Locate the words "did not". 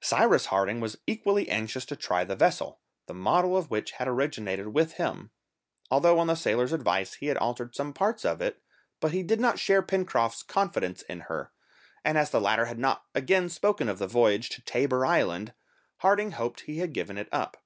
9.22-9.58